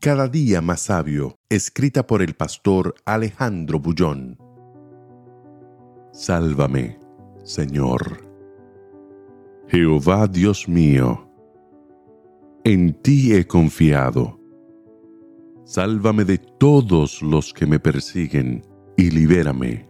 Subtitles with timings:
[0.00, 4.38] Cada día más sabio, escrita por el pastor Alejandro Bullón.
[6.10, 6.98] Sálvame,
[7.44, 8.26] Señor.
[9.68, 11.30] Jehová Dios mío,
[12.64, 14.40] en ti he confiado.
[15.64, 19.86] Sálvame de todos los que me persiguen y libérame.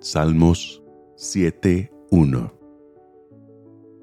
[0.00, 0.82] Salmos
[1.14, 2.52] 7.1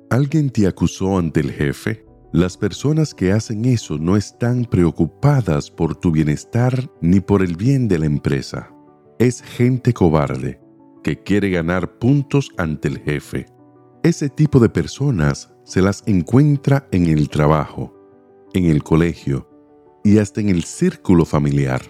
[0.09, 2.05] ¿Alguien te acusó ante el jefe?
[2.35, 7.88] Las personas que hacen eso no están preocupadas por tu bienestar ni por el bien
[7.88, 8.75] de la empresa.
[9.20, 10.59] Es gente cobarde
[11.02, 13.45] que quiere ganar puntos ante el jefe.
[14.03, 17.95] Ese tipo de personas se las encuentra en el trabajo,
[18.53, 19.50] en el colegio
[20.03, 21.83] y hasta en el círculo familiar.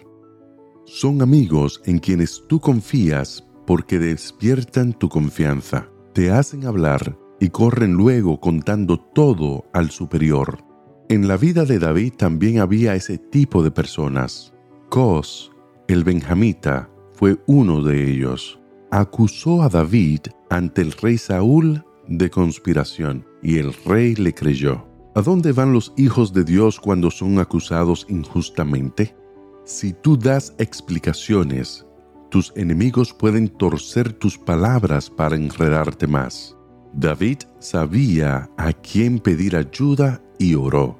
[0.85, 7.93] Son amigos en quienes tú confías porque despiertan tu confianza, te hacen hablar y corren
[7.93, 10.63] luego contando todo al superior.
[11.09, 14.53] En la vida de David también había ese tipo de personas.
[14.89, 15.51] Cos,
[15.87, 18.59] el benjamita, fue uno de ellos.
[18.91, 24.85] Acusó a David ante el rey Saúl de conspiración y el rey le creyó.
[25.15, 29.15] ¿A dónde van los hijos de Dios cuando son acusados injustamente?
[29.63, 31.85] Si tú das explicaciones,
[32.29, 36.54] tus enemigos pueden torcer tus palabras para enredarte más.
[36.97, 40.97] David sabía a quién pedir ayuda y oró.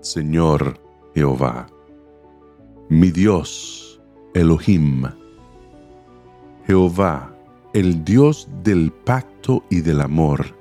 [0.00, 0.80] Señor
[1.12, 1.66] Jehová,
[2.88, 4.00] mi Dios,
[4.32, 5.06] Elohim.
[6.68, 7.34] Jehová,
[7.74, 10.56] el Dios del pacto y del amor,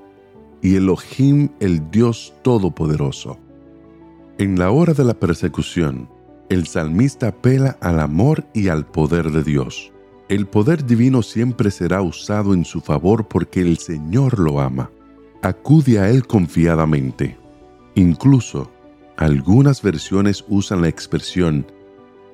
[0.64, 3.38] y Elohim, el Dios todopoderoso.
[4.40, 6.10] En la hora de la persecución,
[6.50, 9.94] el salmista apela al amor y al poder de Dios.
[10.30, 14.92] El poder divino siempre será usado en su favor porque el Señor lo ama.
[15.42, 17.38] Acude a Él confiadamente.
[17.96, 18.70] Incluso,
[19.16, 21.66] algunas versiones usan la expresión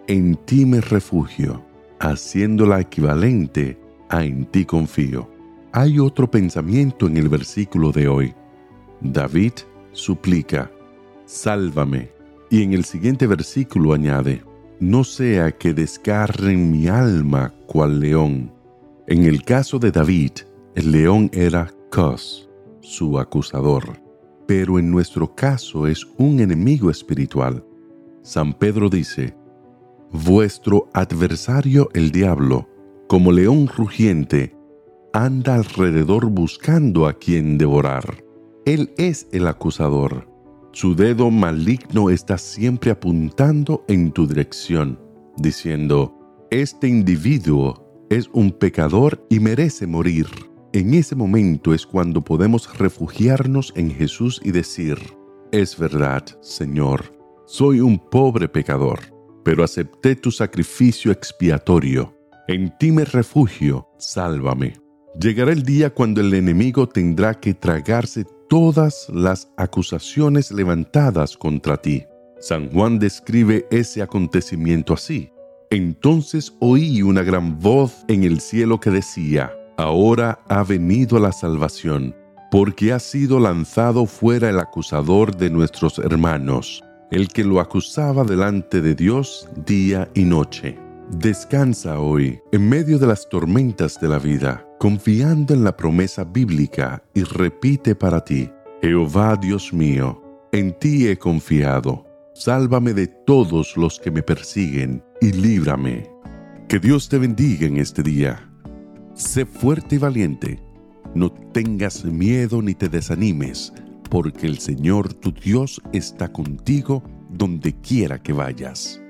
[0.07, 1.63] en ti me refugio,
[1.99, 3.79] haciéndola equivalente
[4.09, 5.29] a en ti confío.
[5.71, 8.33] Hay otro pensamiento en el versículo de hoy.
[9.01, 9.53] David
[9.91, 10.71] suplica,
[11.25, 12.11] sálvame.
[12.49, 14.43] Y en el siguiente versículo añade,
[14.79, 18.51] no sea que descarren mi alma cual león.
[19.07, 20.31] En el caso de David,
[20.75, 22.49] el león era Cos,
[22.81, 24.01] su acusador,
[24.47, 27.65] pero en nuestro caso es un enemigo espiritual.
[28.21, 29.35] San Pedro dice,
[30.11, 32.67] Vuestro adversario el diablo,
[33.07, 34.55] como león rugiente,
[35.13, 38.23] anda alrededor buscando a quien devorar.
[38.65, 40.32] Él es el acusador
[40.73, 44.99] su dedo maligno está siempre apuntando en tu dirección,
[45.37, 50.25] diciendo, este individuo es un pecador y merece morir.
[50.73, 54.97] En ese momento es cuando podemos refugiarnos en Jesús y decir,
[55.51, 58.99] es verdad, Señor, soy un pobre pecador,
[59.45, 62.17] pero acepté tu sacrificio expiatorio.
[62.47, 64.73] En ti me refugio, sálvame.
[65.21, 72.05] Llegará el día cuando el enemigo tendrá que tragarse todas las acusaciones levantadas contra ti.
[72.39, 75.31] San Juan describe ese acontecimiento así.
[75.71, 82.15] Entonces oí una gran voz en el cielo que decía, Ahora ha venido la salvación,
[82.51, 88.81] porque ha sido lanzado fuera el acusador de nuestros hermanos, el que lo acusaba delante
[88.81, 90.77] de Dios día y noche.
[91.09, 97.01] Descansa hoy en medio de las tormentas de la vida confiando en la promesa bíblica
[97.13, 98.49] y repite para ti,
[98.81, 100.21] Jehová Dios mío,
[100.51, 106.11] en ti he confiado, sálvame de todos los que me persiguen y líbrame.
[106.67, 108.51] Que Dios te bendiga en este día.
[109.13, 110.59] Sé fuerte y valiente,
[111.15, 113.71] no tengas miedo ni te desanimes,
[114.09, 119.02] porque el Señor tu Dios está contigo donde quiera que vayas.